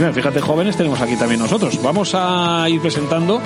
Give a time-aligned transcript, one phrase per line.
[0.00, 1.80] Fíjate, jóvenes tenemos aquí también nosotros.
[1.82, 3.42] Vamos a ir presentando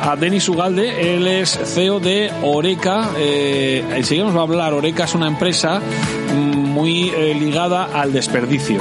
[0.00, 1.14] a Denis Ugalde.
[1.14, 3.10] Él es CEO de Oreca.
[3.18, 4.72] Eh, enseguida nos va a hablar.
[4.72, 5.82] Oreca es una empresa
[6.34, 8.80] muy eh, ligada al desperdicio.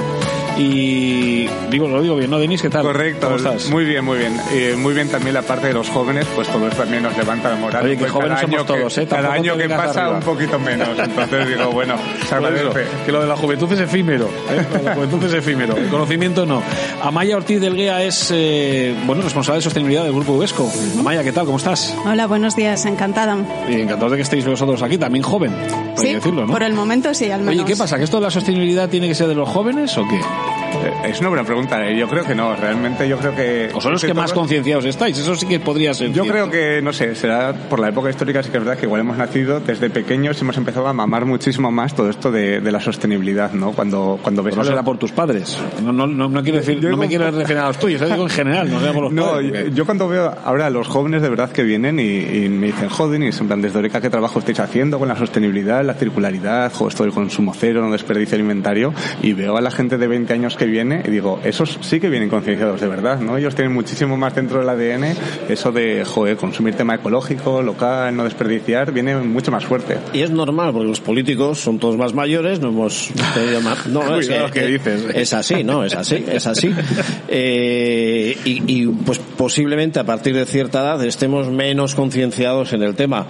[0.58, 2.62] Y digo, lo digo bien, ¿no, Denis?
[2.62, 2.82] ¿Qué tal?
[2.84, 3.28] Correcto.
[3.28, 3.70] ¿Cómo estás?
[3.70, 4.36] Muy bien, muy bien.
[4.52, 7.50] Eh, muy bien también la parte de los jóvenes, pues todo eso también nos levanta
[7.50, 7.86] la moral.
[7.86, 9.08] Oye, que Pues jóvenes cada somos año que- todos, ¿eh?
[9.08, 10.18] Cada año que pasa arriba.
[10.18, 10.90] un poquito menos.
[10.98, 11.96] Entonces digo, bueno,
[12.28, 12.74] se eso,
[13.06, 14.26] que lo de la juventud es efímero.
[14.50, 14.66] ¿eh?
[14.72, 15.78] Lo de La juventud es efímero.
[15.78, 16.64] El conocimiento no.
[17.04, 20.72] Amaya Ortiz del Guía es eh, bueno responsable de sostenibilidad del Grupo Uvesco.
[21.00, 21.46] Amaya, ¿qué tal?
[21.46, 21.96] ¿Cómo estás?
[22.06, 23.38] Hola, buenos días, encantada.
[23.70, 25.52] Y encantado de que estéis vosotros aquí, también joven,
[25.96, 26.52] por Sí, decirlo, ¿no?
[26.54, 27.56] por el momento sí, al menos.
[27.56, 27.98] Oye, ¿qué pasa?
[27.98, 30.20] ¿Que esto de la sostenibilidad tiene que ser de los jóvenes o qué?
[30.48, 30.67] Thank you.
[31.06, 31.88] Es una buena pregunta.
[31.88, 31.98] eh.
[31.98, 32.56] Yo creo que no.
[32.56, 33.70] Realmente yo creo que...
[33.74, 35.18] ¿O son los que más concienciados estáis?
[35.18, 36.08] Eso sí que podría ser.
[36.12, 36.32] Yo cierto.
[36.32, 39.02] creo que, no sé, será por la época histórica, sí que es verdad que igual
[39.02, 42.72] hemos nacido desde pequeños y hemos empezado a mamar muchísimo más todo esto de, de
[42.72, 43.72] la sostenibilidad, ¿no?
[43.72, 45.58] Cuando, cuando ves Pero no será por tus padres.
[45.84, 48.08] No, no, no, no quiero decir, Yo no me quiero referir a los tuyos, yo
[48.08, 49.46] digo en general, no sea por los No, padres.
[49.52, 52.50] yo, porque- yo cuando veo ahora a los jóvenes de verdad que vienen y, y
[52.50, 55.84] me dicen, joder, y en plan, desde Oreca, ¿qué trabajo estáis haciendo con la sostenibilidad,
[55.86, 58.94] la circularidad, esto del consumo cero, no desperdicio alimentario?
[59.22, 62.10] Y veo a la gente de 20 años que viene y digo, esos sí que
[62.10, 63.38] vienen concienciados de verdad, ¿no?
[63.38, 65.16] Ellos tienen muchísimo más dentro del ADN
[65.50, 69.98] eso de, joder, consumir tema ecológico, local, no desperdiciar, viene mucho más fuerte.
[70.14, 73.86] Y es normal, porque los políticos son todos más mayores, no hemos tenido más...
[73.98, 75.06] No, es, Cuidado que dices.
[75.14, 75.84] es así, ¿no?
[75.84, 76.74] Es así, es así.
[77.30, 82.96] Eh, y, y, pues posiblemente a partir de cierta edad estemos menos concienciados en el
[82.96, 83.28] tema,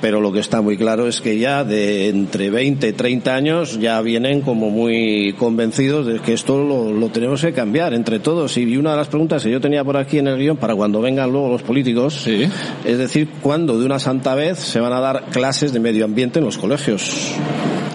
[0.00, 3.78] pero lo que está muy claro es que ya de entre 20 y 30 años
[3.78, 8.56] ya vienen como muy convencidos de que esto lo, lo tenemos que cambiar entre todos.
[8.56, 11.00] Y una de las preguntas que yo tenía por aquí en el guion para cuando
[11.00, 12.48] vengan luego los políticos, Sí.
[12.84, 16.38] es decir, ¿cuándo de una santa vez se van a dar clases de medio ambiente
[16.38, 17.32] en los colegios?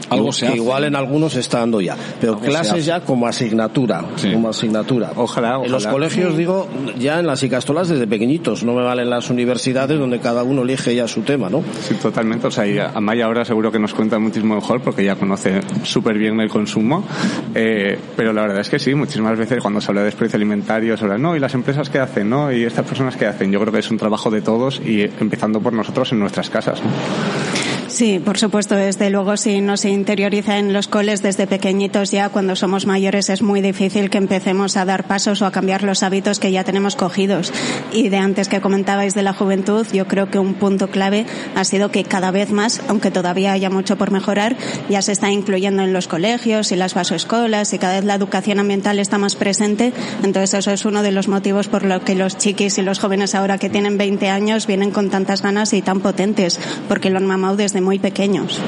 [0.09, 0.55] Algo Que se hace.
[0.57, 4.31] Igual en algunos se está dando ya, pero Algo se clases ya como asignatura, Sí.
[4.31, 5.11] como asignatura.
[5.15, 5.91] Ojalá, En los ojalá.
[5.93, 6.67] colegios digo
[6.99, 10.93] ya en las icastolas desde pequeñitos, no me valen las universidades donde cada uno elige
[10.93, 11.63] ya su tema, ¿no?
[11.79, 12.47] Sí, totalmente.
[12.47, 16.17] O sea, y Amaya ahora seguro que nos cuenta muchísimo mejor porque ya conoce súper
[16.17, 17.07] bien el consumo.
[17.53, 20.97] Eh, pero la verdad es que sí, muchísimas veces cuando se habla de desperdicio alimentario,
[20.97, 22.51] se habla, no, y las empresas qué hacen, ¿no?
[22.51, 23.53] Y estas personas qué hacen.
[23.53, 26.81] Yo creo que es un trabajo de todos y empezando por nosotros en nuestras casas.
[26.83, 27.54] ¿no?
[27.95, 32.27] Sí, por supuesto, desde luego si no se interioriza en los coles desde pequeñitos ya,
[32.27, 36.03] cuando somos mayores es muy difícil que empecemos a dar pasos o a cambiar los
[36.03, 37.53] hábitos que ya tenemos cogidos.
[37.93, 41.63] Y de antes que comentabais de la juventud, yo creo que un punto clave ha
[41.63, 44.57] sido que cada vez más, aunque todavía haya mucho por mejorar,
[44.89, 48.59] ya se está incluyendo en los colegios y las vasoescolas y cada vez la educación
[48.59, 49.93] ambiental está más presente.
[50.21, 53.35] Entonces eso es uno de los motivos por los que los chiquis y los jóvenes
[53.35, 57.25] ahora que tienen 20 años vienen con tantas ganas y tan potentes, porque lo han
[57.25, 58.59] mamado desde muy pequeños.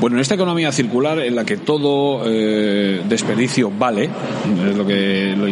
[0.00, 4.10] Bueno, en esta economía circular en la que todo eh, desperdicio vale,
[4.68, 5.46] es lo que lo,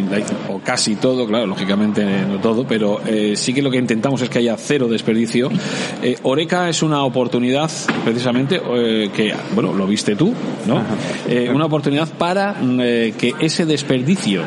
[0.53, 4.29] o casi todo, claro, lógicamente no todo, pero eh, sí que lo que intentamos es
[4.29, 5.49] que haya cero desperdicio.
[6.03, 7.71] Eh, Oreca es una oportunidad,
[8.03, 10.33] precisamente, eh, que, bueno, lo viste tú,
[10.67, 10.83] ¿no?
[11.29, 14.41] Eh, una oportunidad para mm, eh, que ese desperdicio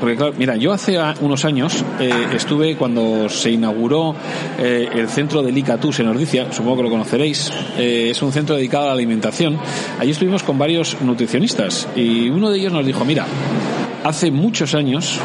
[0.00, 4.14] porque claro, mira, yo hace a- unos años eh, estuve cuando se inauguró
[4.58, 8.56] eh, el centro del ICATUS en Ordicia, supongo que lo conoceréis, eh, es un centro
[8.56, 9.58] dedicado a la alimentación.
[9.98, 13.26] Allí estuvimos con varios nutricionistas y uno de ellos nos dijo, mira,
[14.04, 15.18] hace muchos años,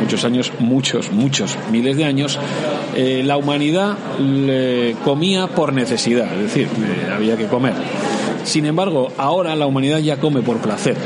[0.00, 2.38] muchos años, muchos, muchos, miles de años,
[2.96, 6.68] la humanidad le comía por necesidad, es decir,
[7.14, 7.74] había que comer.
[8.44, 10.96] Sin embargo, ahora la humanidad ya come por placer.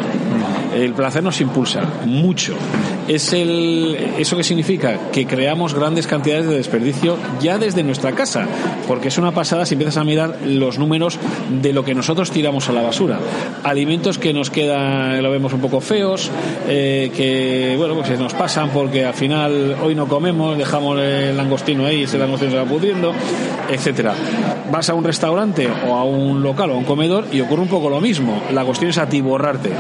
[0.75, 2.57] El placer nos impulsa mucho.
[3.11, 5.11] Es el, ¿eso qué significa?
[5.11, 8.47] Que creamos grandes cantidades de desperdicio ya desde nuestra casa,
[8.87, 11.19] porque es una pasada si empiezas a mirar los números
[11.61, 13.19] de lo que nosotros tiramos a la basura.
[13.65, 16.31] Alimentos que nos quedan, lo vemos un poco feos,
[16.69, 21.87] eh, que, bueno, pues nos pasan porque al final hoy no comemos, dejamos el langostino
[21.87, 23.13] ahí y ese langostino se va pudriendo,
[23.69, 24.15] etcétera.
[24.71, 27.69] Vas a un restaurante o a un local o a un comedor y ocurre un
[27.69, 28.41] poco lo mismo.
[28.53, 29.71] La cuestión es atiborrarte.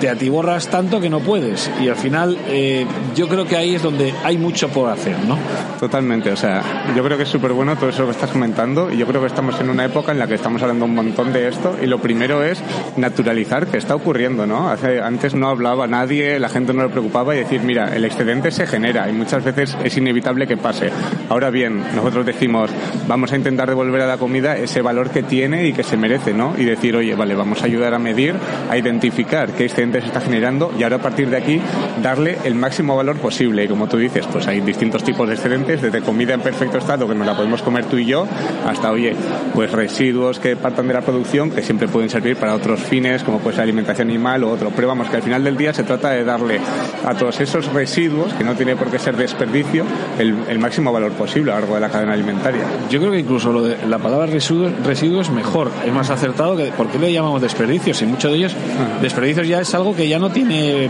[0.00, 2.75] Te atiborras tanto que no puedes y al final eh,
[3.14, 5.38] yo creo que ahí es donde hay mucho por hacer, ¿no?
[5.78, 6.62] Totalmente, o sea,
[6.96, 9.28] yo creo que es súper bueno todo eso que estás comentando y yo creo que
[9.28, 11.98] estamos en una época en la que estamos hablando un montón de esto y lo
[11.98, 12.62] primero es
[12.96, 14.68] naturalizar que está ocurriendo, ¿no?
[14.68, 18.50] Hace, antes no hablaba nadie, la gente no le preocupaba y decir, mira, el excedente
[18.50, 20.90] se genera y muchas veces es inevitable que pase.
[21.28, 22.70] Ahora bien, nosotros decimos,
[23.06, 26.32] vamos a intentar devolver a la comida ese valor que tiene y que se merece,
[26.32, 26.54] ¿no?
[26.56, 28.34] Y decir, oye, vale, vamos a ayudar a medir,
[28.70, 31.60] a identificar qué excedente se está generando y ahora a partir de aquí
[32.02, 32.65] darle el máximo
[32.96, 33.64] valor posible.
[33.64, 37.08] Y como tú dices, pues hay distintos tipos de excedentes, desde comida en perfecto estado,
[37.08, 38.26] que nos la podemos comer tú y yo,
[38.66, 39.14] hasta, oye,
[39.54, 43.38] pues residuos que partan de la producción, que siempre pueden servir para otros fines, como
[43.38, 44.70] puede ser alimentación animal o otro.
[44.74, 46.60] Pero vamos, que al final del día se trata de darle
[47.04, 49.84] a todos esos residuos, que no tiene por qué ser desperdicio,
[50.18, 52.62] el, máximo valor posible a lo largo de la cadena alimentaria.
[52.90, 56.56] Yo creo que incluso lo de la palabra residuo, residuo es mejor, es más acertado
[56.56, 58.00] que ¿por qué le llamamos desperdicios?
[58.02, 58.98] Y muchos de ellos, ah.
[59.00, 60.88] desperdicios ya es algo que ya no tiene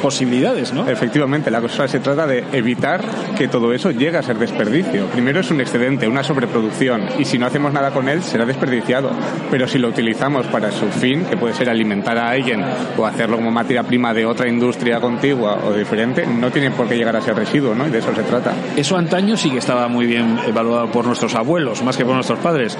[0.00, 0.88] posibilidades, ¿no?
[0.88, 3.00] Efectivamente, la cosa se trata de evitar
[3.36, 5.06] que todo eso llegue a ser desperdicio.
[5.06, 9.10] Primero es un excedente, una sobreproducción, y si no hacemos nada con él, será desperdiciado.
[9.50, 12.64] Pero si lo utilizamos para su fin, que puede ser alimentar a alguien
[12.96, 16.96] o hacerlo como materia prima de otra industria contigua o diferente, no tiene por qué
[16.96, 17.86] llegar a ser residuo, ¿no?
[17.88, 18.52] Y de eso se trata.
[18.76, 22.38] Eso antaño sí que estaba muy bien evaluado por nuestros abuelos, más que por nuestros
[22.38, 22.78] padres.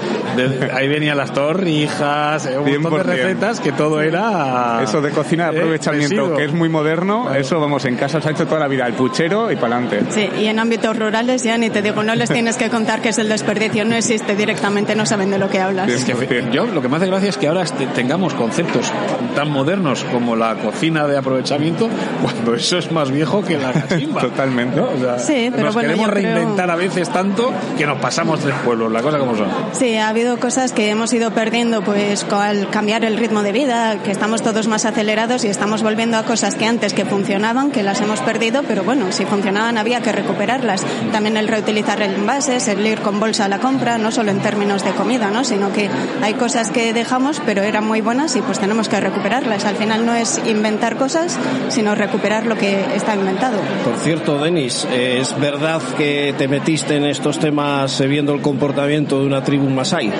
[0.73, 4.81] ahí venían las torrijas, un montón de recetas que todo era...
[4.81, 8.29] Eso de cocina de eh, aprovechamiento, que es muy moderno, eso vamos, en casa se
[8.29, 10.03] ha hecho toda la vida, el puchero y para adelante.
[10.09, 13.09] Sí, y en ámbitos rurales ya ni te digo, no les tienes que contar que
[13.09, 15.89] es el desperdicio, no existe directamente, no saben de lo que hablas.
[16.51, 17.63] yo lo que me hace gracia es que ahora
[17.95, 18.91] tengamos conceptos
[19.35, 21.89] tan modernos como la cocina de aprovechamiento,
[22.21, 24.21] cuando eso es más viejo que la cachimba.
[24.29, 24.81] Totalmente.
[25.19, 29.19] sí, pero nos queremos reinventar a veces tanto que nos pasamos tres pueblos, la cosa
[29.19, 29.47] como son.
[29.73, 34.01] Sí, ha habido cosas que hemos ido perdiendo pues al cambiar el ritmo de vida,
[34.03, 37.83] que estamos todos más acelerados y estamos volviendo a cosas que antes que funcionaban, que
[37.83, 40.85] las hemos perdido, pero bueno, si funcionaban había que recuperarlas.
[41.11, 44.39] También el reutilizar el envases, el ir con bolsa a la compra, no solo en
[44.39, 45.43] términos de comida, ¿no?
[45.43, 45.89] sino que
[46.21, 49.65] hay cosas que dejamos, pero eran muy buenas y pues tenemos que recuperarlas.
[49.65, 51.37] Al final no es inventar cosas,
[51.69, 53.59] sino recuperar lo que está inventado.
[53.83, 59.25] Por cierto, Denis, ¿es verdad que te metiste en estos temas viendo el comportamiento de
[59.25, 60.11] una tribu masai?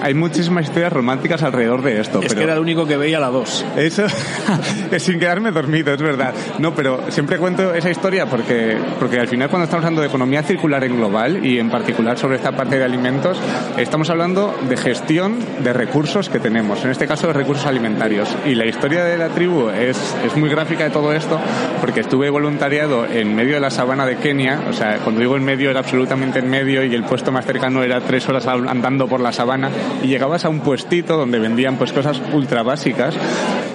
[0.00, 2.20] Hay, muchísimas historias románticas alrededor de esto.
[2.22, 3.64] Es que era el único que veía la dos.
[3.76, 4.04] Eso,
[4.98, 6.32] sin quedarme dormido, es verdad.
[6.58, 10.42] No, pero siempre cuento esa historia porque, porque al final cuando estamos hablando de economía
[10.42, 13.38] circular en global y en particular sobre esta parte de alimentos,
[13.76, 18.28] estamos hablando de gestión de recursos que tenemos, en este caso de recursos alimentarios.
[18.44, 21.38] Y la historia de la tribu es, es muy gráfica de todo esto
[21.80, 25.44] porque estuve voluntariado en medio de la sabana de Kenia, o sea, cuando digo en
[25.44, 29.20] medio era absolutamente en medio y el puesto más cercano era tres horas andando por
[29.20, 29.70] la sabana
[30.02, 33.16] y llegabas a un puestito donde vendían pues cosas ultra básicas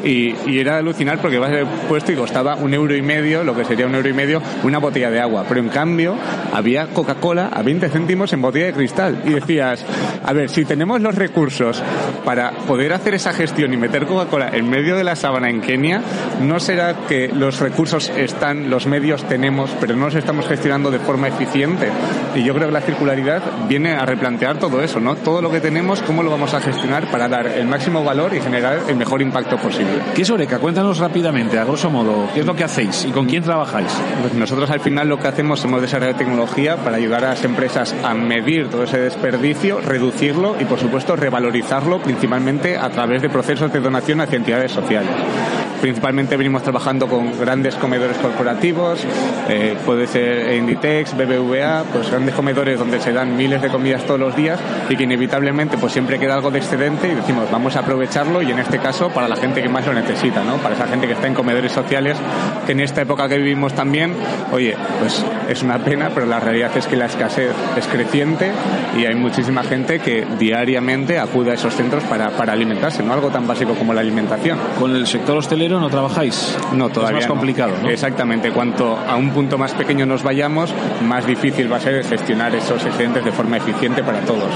[0.03, 3.56] y, y era alucinar porque vas al puesto y costaba un euro y medio, lo
[3.56, 5.45] que sería un euro y medio, una botella de agua.
[5.48, 6.15] Pero en cambio
[6.53, 9.21] había Coca-Cola a 20 céntimos en botella de cristal.
[9.25, 9.86] Y decías,
[10.24, 11.81] a ver, si tenemos los recursos
[12.25, 16.01] para poder hacer esa gestión y meter Coca-Cola en medio de la sábana en Kenia,
[16.41, 21.00] ¿no será que los recursos están, los medios tenemos, pero no los estamos gestionando de
[21.00, 21.89] forma eficiente?
[22.36, 25.15] Y yo creo que la circularidad viene a replantear todo eso, ¿no?
[25.15, 28.41] Todo lo que tenemos, cómo lo vamos a gestionar para dar el máximo valor y
[28.41, 29.90] generar el mejor impacto posible.
[30.15, 30.60] ¿Qué es Oreca?
[30.60, 33.88] Cuéntanos rápidamente, a grosso modo, ¿qué es lo que hacéis y con quién trabajáis?
[34.21, 37.95] Pues nosotros al final lo que hacemos hemos desarrollado tecnología para ayudar a las empresas
[38.03, 43.71] a medir todo ese desperdicio, reducirlo y por supuesto revalorizarlo principalmente a través de procesos
[43.71, 45.12] de donación hacia entidades sociales.
[45.81, 49.03] Principalmente venimos trabajando con grandes comedores corporativos,
[49.50, 54.19] eh, puede ser Inditex, BBVA, pues grandes comedores donde se dan miles de comidas todos
[54.19, 57.79] los días y que inevitablemente pues siempre queda algo de excedente y decimos vamos a
[57.79, 60.58] aprovecharlo y en este caso para la gente que más lo necesita, ¿no?
[60.58, 62.18] Para esa gente que está en comedores sociales,
[62.66, 64.14] que en esta época que vivimos también,
[64.52, 68.52] oye, pues es una pena, pero la realidad es que la escasez es creciente
[68.98, 73.14] y hay muchísima gente que diariamente acude a esos centros para, para alimentarse, ¿no?
[73.14, 74.58] Algo tan básico como la alimentación.
[74.80, 76.58] Con el sector hostelero no trabajáis?
[76.74, 77.20] No, todavía.
[77.20, 77.90] Es más complicado, ¿no?
[77.90, 78.52] Exactamente.
[78.52, 80.74] Cuanto a un punto más pequeño nos vayamos,
[81.04, 84.50] más difícil va a ser gestionar esos excedentes de forma eficiente para todos.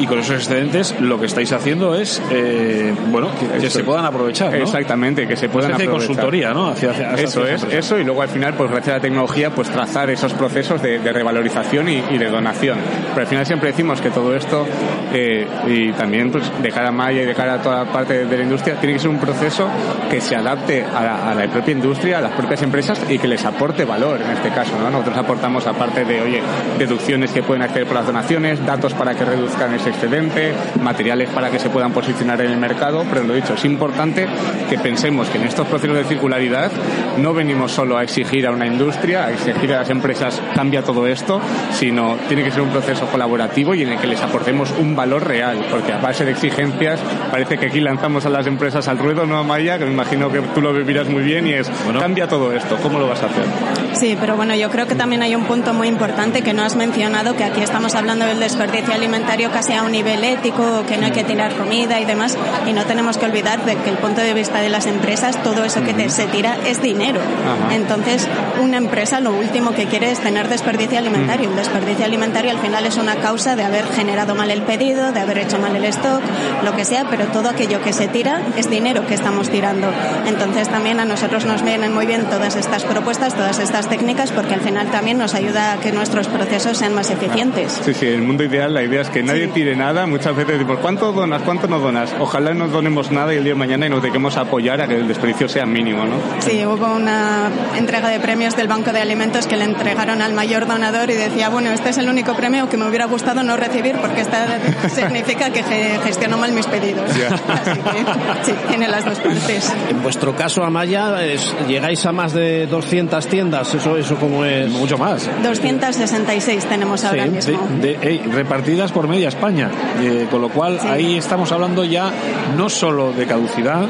[0.00, 3.28] Y con esos excedentes lo que estáis haciendo es, eh, bueno,
[3.60, 4.17] que, se puedan aprovechar.
[4.58, 4.64] ¿No?
[4.64, 6.06] Exactamente, que se puedan aprovechar.
[6.06, 6.68] consultoría, ¿no?
[6.68, 9.50] Hacia- hacia- hacia eso es, eso y luego al final, pues gracias a la tecnología,
[9.50, 12.78] pues trazar esos procesos de, de revalorización y, y de donación.
[13.10, 14.66] Pero al final siempre decimos que todo esto
[15.12, 18.36] eh, y también pues de cara a Maya y de cara a toda parte de
[18.36, 19.68] la industria tiene que ser un proceso
[20.10, 23.28] que se adapte a la, a la propia industria, a las propias empresas y que
[23.28, 24.72] les aporte valor en este caso.
[24.78, 24.90] ¿no?
[24.90, 26.42] Nosotros aportamos aparte de, oye,
[26.78, 31.50] deducciones que pueden acceder por las donaciones, datos para que reduzcan ese excedente, materiales para
[31.50, 35.38] que se puedan posicionar en el mercado, pero lo dicho, es importante que pensemos que
[35.38, 36.70] en estos procesos de circularidad
[37.18, 41.06] no venimos solo a exigir a una industria, a exigir a las empresas cambia todo
[41.06, 41.40] esto,
[41.72, 45.26] sino tiene que ser un proceso colaborativo y en el que les aportemos un valor
[45.26, 47.00] real, porque a base de exigencias
[47.30, 49.78] parece que aquí lanzamos a las empresas al ruedo, ¿no, Maya?
[49.78, 52.98] Que me imagino que tú lo vivirás muy bien y es, cambia todo esto, ¿cómo
[52.98, 53.87] lo vas a hacer?
[53.94, 56.76] Sí, pero bueno, yo creo que también hay un punto muy importante que no has
[56.76, 61.06] mencionado, que aquí estamos hablando del desperdicio alimentario casi a un nivel ético, que no
[61.06, 64.20] hay que tirar comida y demás, y no tenemos que olvidar de que el punto
[64.20, 67.20] de vista de las empresas, todo eso que te- se tira es dinero.
[67.20, 67.74] Ajá.
[67.74, 68.28] Entonces,
[68.62, 71.48] una empresa lo último que quiere es tener desperdicio alimentario.
[71.50, 75.20] El desperdicio alimentario al final es una causa de haber generado mal el pedido, de
[75.20, 76.22] haber hecho mal el stock,
[76.64, 79.88] lo que sea, pero todo aquello que se tira es dinero que estamos tirando.
[80.26, 84.54] Entonces también a nosotros nos vienen muy bien todas estas propuestas, todas estas técnicas, porque
[84.54, 87.80] al final también nos ayuda a que nuestros procesos sean más eficientes.
[87.84, 89.50] Sí, sí, en el mundo ideal la idea es que nadie Sí.
[89.54, 90.06] tire nada.
[90.06, 91.42] Muchas veces decimos, ¿cuánto donas?
[91.42, 92.14] ¿Cuánto no donas?
[92.18, 94.88] Ojalá no donemos nada y el día de mañana y nos dediquemos a apoyar a
[94.88, 96.16] que el desperdicio sea mínimo, ¿no?
[96.40, 100.66] Sí, hubo una entrega de premios del Banco de Alimentos que le entregaron al mayor
[100.66, 103.96] donador y decía, bueno, este es el único premio que me hubiera gustado no recibir
[103.96, 104.46] porque esta
[104.94, 107.10] significa que ge- gestiono mal mis pedidos.
[107.10, 108.04] Así que
[108.44, 109.72] sí, tiene las dos partes.
[109.90, 113.67] En vuestro caso, Amaya, es, llegáis a más de 200 tiendas.
[113.74, 114.68] Eso, eso como es.
[114.70, 115.28] Mucho más.
[115.42, 117.68] 266 tenemos ahora Sí, mismo.
[117.80, 119.70] de- repartidas por media España.
[120.00, 120.88] Eh, con lo cual, Sí.
[120.88, 122.10] ahí estamos hablando ya
[122.56, 123.86] no solo de caducidad,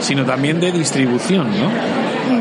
[0.00, 1.70] sino también de distribución, ¿no?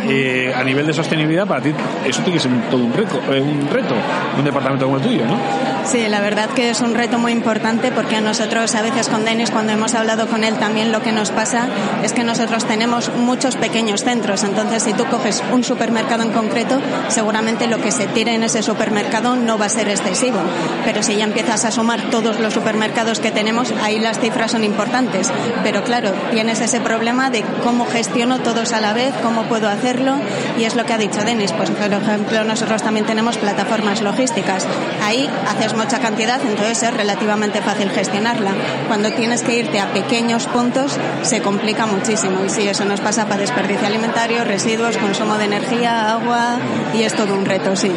[0.10, 1.71] Eh, a nivel de sostenibilidad, para ti,
[2.07, 3.93] eso tiene que ser todo un, reco- eh, un reto,
[4.38, 5.38] un departamento como el tuyo, ¿no?
[5.85, 9.25] Sí, la verdad que es un reto muy importante porque a nosotros a veces con
[9.25, 11.67] Denis cuando hemos hablado con él también lo que nos pasa
[12.03, 16.79] es que nosotros tenemos muchos pequeños centros, entonces si tú coges un supermercado en concreto,
[17.09, 20.39] seguramente lo que se tire en ese supermercado no va a ser excesivo,
[20.85, 24.63] pero si ya empiezas a sumar todos los supermercados que tenemos, ahí las cifras son
[24.63, 25.31] importantes,
[25.63, 30.15] pero claro, tienes ese problema de cómo gestiono todos a la vez, cómo puedo hacerlo
[30.57, 34.65] y es lo que ha dicho Denis, pues por ejemplo nosotros también tenemos plataformas logísticas,
[35.03, 38.51] ahí haces mucha cantidad, entonces es relativamente fácil gestionarla.
[38.87, 43.25] Cuando tienes que irte a pequeños puntos se complica muchísimo y sí, eso nos pasa
[43.25, 46.57] para desperdicio alimentario, residuos, consumo de energía, agua
[46.93, 47.91] y es todo un reto, sí.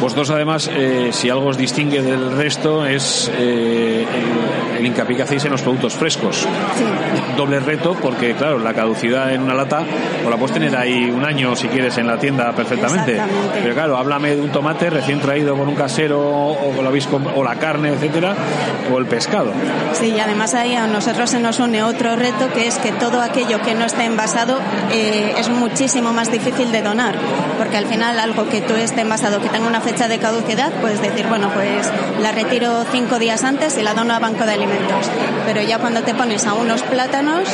[0.00, 4.06] Vosotros, además, eh, si algo os distingue del resto es eh,
[4.72, 6.36] el, el hincapié que hacéis en los productos frescos.
[6.38, 6.84] Sí.
[7.36, 9.82] Doble reto, porque, claro, la caducidad en una lata,
[10.26, 13.20] o la puedes tener ahí un año si quieres en la tienda perfectamente.
[13.62, 17.44] Pero, claro, háblame de un tomate recién traído con un casero, o, habéis comp- o
[17.44, 18.34] la carne, etcétera,
[18.92, 19.52] o el pescado.
[19.92, 23.20] Sí, y además ahí a nosotros se nos une otro reto que es que todo
[23.20, 24.58] aquello que no esté envasado
[24.92, 27.14] eh, es muchísimo más difícil de donar,
[27.58, 31.00] porque al final algo que tú esté envasado, que tenga una fecha de caducidad, puedes
[31.00, 31.90] decir, bueno, pues
[32.20, 35.10] la retiro cinco días antes y la dono a banco de alimentos.
[35.46, 37.48] Pero ya cuando te pones a unos plátanos,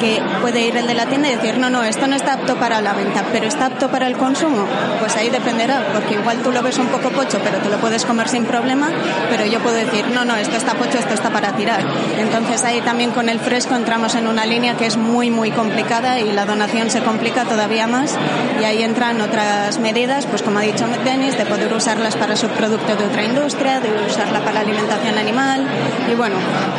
[0.00, 2.56] que puede ir el de la tienda y decir, no, no, esto no está apto
[2.56, 4.66] para la venta, pero está apto para el consumo,
[4.98, 8.04] pues ahí dependerá, porque igual tú lo ves un poco pocho, pero te lo puedes
[8.04, 8.90] comer sin problema,
[9.30, 11.80] pero yo puedo decir, no, no, esto está pocho, esto está para tirar.
[12.18, 16.20] Entonces ahí también con el fresco entramos en una línea que es muy, muy complicada
[16.20, 18.16] y la donación se complica todavía más
[18.60, 22.98] y ahí entran otras medidas, pues como ha dicho Denis, de poder usarlas para subproductos
[22.98, 25.66] de otra industria, de usarla para alimentación animal
[26.10, 26.36] y bueno,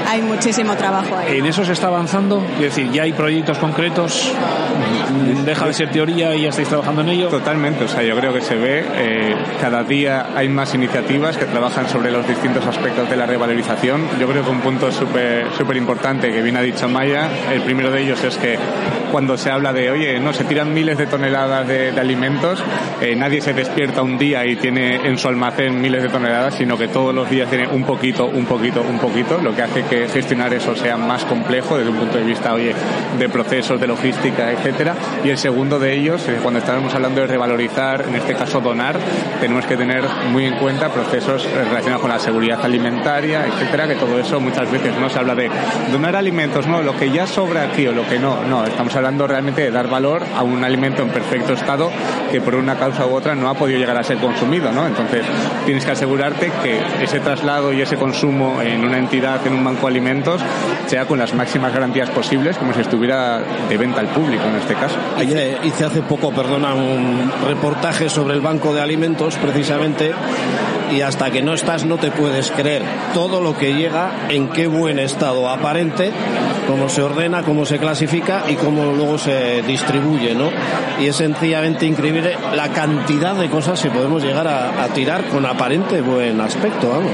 [0.08, 1.38] hay muchísimo trabajo ahí.
[1.38, 4.32] En eso se está avanzando, es decir, ya hay proyectos concretos,
[5.46, 7.29] deja de ser teoría y ya estáis trabajando en ello.
[7.29, 11.46] Totalmente, o sea, yo creo que se ve, eh, cada día hay más iniciativas que
[11.46, 14.07] trabajan sobre los distintos aspectos de la revalorización.
[14.19, 17.91] Yo creo que un punto súper súper importante que bien ha dicho Maya, el primero
[17.91, 18.57] de ellos es que
[19.12, 22.63] cuando se habla de, oye, no, se tiran miles de toneladas de, de alimentos,
[23.00, 26.77] eh, nadie se despierta un día y tiene en su almacén miles de toneladas, sino
[26.77, 30.07] que todos los días tiene un poquito, un poquito, un poquito, lo que hace que
[30.07, 32.74] gestionar eso sea más complejo desde un punto de vista, oye,
[33.19, 34.95] de procesos, de logística, etcétera.
[35.24, 38.98] Y el segundo de ellos, eh, cuando estábamos hablando de revalorizar, en este caso donar,
[39.39, 41.65] tenemos que tener muy en cuenta procesos eh,
[42.00, 45.50] con la seguridad alimentaria, etcétera, que todo eso muchas veces no se habla de
[45.91, 49.27] donar alimentos, no, lo que ya sobra aquí o lo que no, no, estamos hablando
[49.27, 51.91] realmente de dar valor a un alimento en perfecto estado
[52.31, 54.88] que por una causa u otra no ha podido llegar a ser consumido, ¿no?
[54.88, 55.23] Entonces
[55.65, 59.81] tienes que asegurarte que ese traslado y ese consumo en una entidad, en un banco
[59.81, 60.41] de alimentos
[60.88, 64.73] sea con las máximas garantías posibles, como si estuviera de venta al público en este
[64.75, 64.95] caso.
[65.21, 70.12] Hice, hice hace poco, perdona, un reportaje sobre el banco de alimentos, precisamente,
[70.95, 72.83] y hasta que no estás no te puedes creer
[73.13, 76.12] todo lo que llega, en qué buen estado aparente,
[76.67, 80.50] cómo se ordena, cómo se clasifica y cómo luego se distribuye, ¿no?
[81.01, 85.45] Y es sencillamente increíble la cantidad de cosas que podemos llegar a, a tirar con
[85.45, 87.12] aparente buen aspecto, vamos.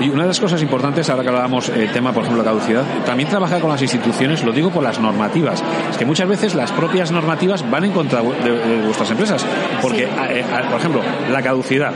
[0.00, 2.84] Y una de las cosas importantes, ahora que hablábamos el tema, por ejemplo, la caducidad,
[3.04, 5.62] también trabaja con las instituciones, lo digo por las normativas.
[5.90, 9.44] Es que muchas veces las propias normativas van en contra de, de vuestras empresas.
[9.82, 10.12] Porque, Sí.
[10.18, 11.00] a- eh, a- por ejemplo,
[11.32, 11.92] la caducidad.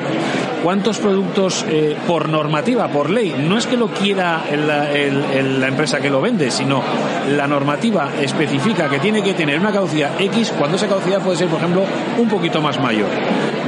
[0.63, 5.69] ¿Cuántos productos eh, por normativa, por ley, no es que lo quiera el- el- la
[5.69, 6.83] empresa que lo vende, sino
[7.31, 11.49] la normativa especifica que tiene que tener una caducidad X cuando esa caducidad puede ser,
[11.49, 11.85] por ejemplo,
[12.19, 13.09] un poquito más mayor?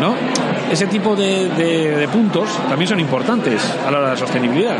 [0.01, 0.15] ¿No?
[0.75, 4.75] Ese tipo de, puntos también son importantes a la hora de la sostenibilidad.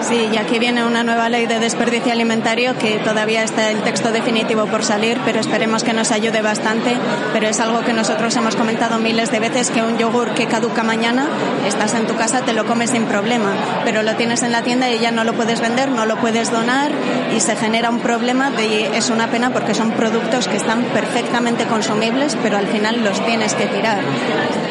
[0.00, 4.10] Sí, y aquí viene una nueva ley de desperdicio alimentario que todavía está el texto
[4.10, 6.96] definitivo por salir, pero esperemos que nos ayude bastante.
[7.34, 10.82] Pero es algo que nosotros hemos comentado miles de veces, que un yogur que caduca
[10.82, 11.26] mañana,
[11.66, 13.52] estás en tu casa, te lo comes sin problema,
[13.84, 16.50] pero lo tienes en la tienda y ya no lo puedes vender, no lo puedes
[16.50, 16.90] donar
[17.36, 21.66] y se genera un problema de, es una pena porque son productos que están perfectamente
[21.66, 24.00] consumibles, pero al final los tienes que tirar.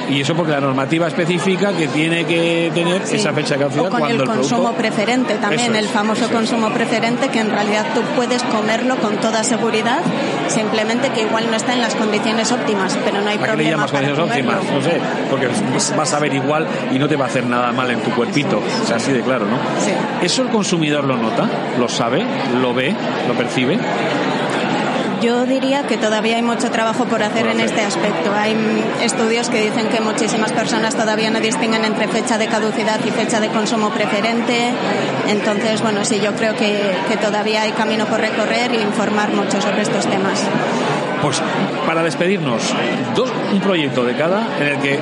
[0.10, 3.16] Y eso porque la normativa especifica que tiene que tener Sí.
[3.16, 4.78] esa fecha de caducidad O con cuando el consumo producto...
[4.78, 6.32] preferente también, es, el famoso es.
[6.32, 10.00] consumo preferente que en realidad tú puedes comerlo con toda seguridad,
[10.48, 13.92] simplemente que igual no está en las condiciones óptimas, pero no hay ¿A problema llamas
[13.92, 14.62] para condiciones comerlo.
[14.62, 14.84] óptimas?
[14.84, 15.48] No sé, porque
[15.98, 18.62] vas a ver igual y no te va a hacer nada mal en tu cuerpito.
[18.84, 19.58] O sea, así de claro, ¿no?
[19.84, 19.92] Sí.
[20.22, 21.48] ¿Eso el consumidor lo nota?
[21.80, 22.24] ¿Lo sabe?
[22.62, 22.94] ¿Lo ve?
[23.28, 23.78] ¿Lo percibe?
[25.24, 28.34] Yo diría que todavía hay mucho trabajo por hacer en este aspecto.
[28.36, 28.58] Hay
[29.02, 33.40] estudios que dicen que muchísimas personas todavía no distinguen entre fecha de caducidad y fecha
[33.40, 34.74] de consumo preferente.
[35.30, 36.78] Entonces, bueno, sí, yo creo que,
[37.08, 40.44] que todavía hay camino por recorrer e informar mucho sobre estos temas.
[41.22, 41.42] Pues
[41.88, 42.62] para despedirnos,
[43.16, 45.00] dos, un proyecto de cada en el que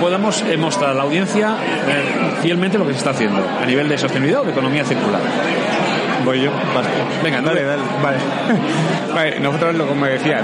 [0.00, 1.54] podamos mostrar a la audiencia
[1.86, 5.20] eh, fielmente lo que se está haciendo a nivel de sostenibilidad o de economía circular.
[6.24, 6.50] Voy yo.
[6.74, 6.88] Vale.
[7.22, 7.82] Venga, dale, dale.
[8.02, 8.16] Vale.
[9.14, 10.40] Vale, nosotros, como decía,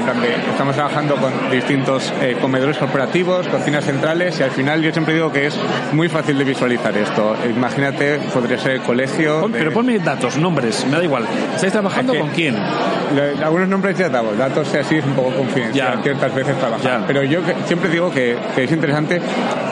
[0.50, 5.30] estamos trabajando con distintos eh, comedores corporativos, cocinas centrales, y al final yo siempre digo
[5.30, 5.56] que es
[5.92, 7.36] muy fácil de visualizar esto.
[7.48, 9.42] Imagínate, podría ser el colegio.
[9.42, 11.24] Pon- de- Pero ponme datos, nombres, me da igual.
[11.54, 12.56] ¿Estáis trabajando Es que- con quién?
[12.56, 16.02] Lo- Algunos nombres ya damos, datos así es un poco confidencial, Ya.
[16.02, 16.82] ciertas veces trabajar.
[17.00, 17.06] Ya.
[17.06, 19.20] Pero yo que- siempre digo que, que es interesante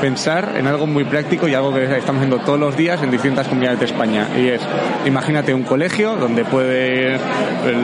[0.00, 3.48] pensar en algo muy práctico y algo que estamos haciendo todos los días en distintas
[3.48, 4.28] comunidades de España.
[4.38, 4.60] Y es,
[5.04, 7.18] imagínate un colegio donde puede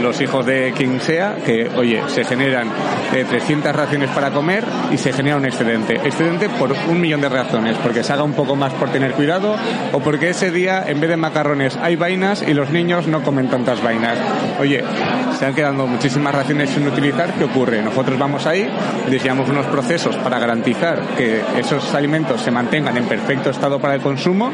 [0.02, 2.68] los hijos de quien sea, que, oye, se generan
[3.14, 5.94] eh, 300 raciones para comer y se genera un excedente.
[5.94, 9.56] Excedente por un millón de razones, porque se haga un poco más por tener cuidado
[9.92, 13.48] o porque ese día en vez de macarrones hay vainas y los niños no comen
[13.48, 14.18] tantas vainas.
[14.59, 14.85] Oye,
[15.38, 17.80] se han quedado muchísimas raciones sin utilizar, ¿qué ocurre?
[17.83, 18.68] Nosotros vamos ahí,
[19.09, 24.00] diseñamos unos procesos para garantizar que esos alimentos se mantengan en perfecto estado para el
[24.00, 24.50] consumo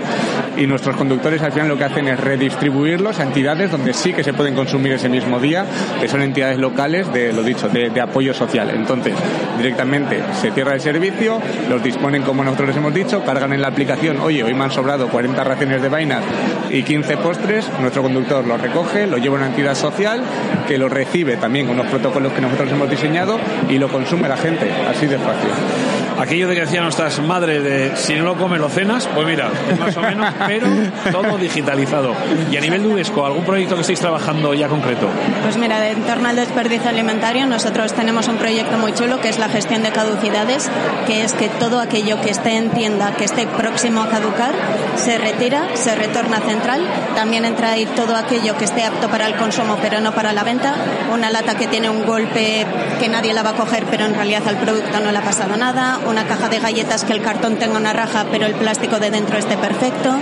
[0.56, 4.24] y nuestros conductores al final lo que hacen es redistribuirlos a entidades donde sí que
[4.24, 5.64] se pueden consumir ese mismo día,
[6.00, 8.70] que son entidades locales de, lo dicho, de, apoyo social.
[8.70, 9.14] Entonces,
[9.56, 13.68] directamente se cierra el servicio, los disponen como nosotros les hemos dicho, cargan en la
[13.68, 16.24] aplicación, oye, hoy me han sobrado 40 raciones de vainas
[16.70, 20.22] y 15 postres, nuestro conductor los recoge, lo lleva a una entidad social
[20.66, 24.36] que lo recibe también con unos protocolos que nosotros hemos diseñado y lo consume la
[24.36, 25.95] gente, así de fácil.
[26.18, 29.50] Aquello de que decían nuestras madres de si no lo comes lo cenas, pues mira,
[29.78, 30.66] más o menos, pero
[31.12, 32.14] todo digitalizado.
[32.50, 35.08] Y a nivel de UDESCO, ¿algún proyecto que estéis trabajando ya concreto?
[35.42, 39.38] Pues mira, en torno al desperdicio alimentario, nosotros tenemos un proyecto muy chulo que es
[39.38, 40.70] la gestión de caducidades,
[41.06, 44.54] que es que todo aquello que esté en tienda, que esté próximo a caducar,
[44.96, 46.82] se retira, se retorna central.
[47.14, 50.44] También entra ahí todo aquello que esté apto para el consumo, pero no para la
[50.44, 50.74] venta.
[51.12, 52.66] Una lata que tiene un golpe
[52.98, 55.56] que nadie la va a coger, pero en realidad al producto no le ha pasado
[55.56, 55.98] nada.
[56.06, 59.38] Una caja de galletas que el cartón tenga una raja, pero el plástico de dentro
[59.38, 60.16] esté perfecto.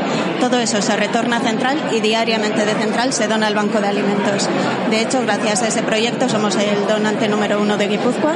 [0.45, 3.89] Todo eso se retorna a central y diariamente de central se dona al banco de
[3.89, 4.47] alimentos.
[4.91, 8.35] De hecho, gracias a ese proyecto somos el donante número uno de Guipúzcoa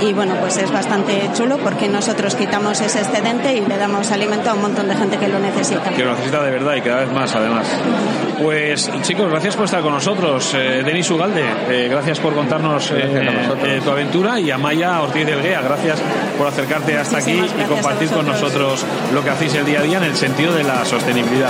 [0.00, 4.48] y bueno, pues es bastante chulo porque nosotros quitamos ese excedente y le damos alimento
[4.48, 5.90] a un montón de gente que lo necesita.
[5.90, 7.66] Que lo necesita de verdad y cada vez más, además.
[8.42, 10.54] Pues chicos, gracias por estar con nosotros.
[10.54, 13.28] Eh, Denis Ugalde, eh, gracias por contarnos eh,
[13.64, 14.40] eh, tu aventura.
[14.40, 16.00] Y a Maya Ortiz del Guea, gracias
[16.38, 19.98] por acercarte hasta aquí y compartir con nosotros lo que hacéis el día a día
[19.98, 21.49] en el sentido de la sostenibilidad.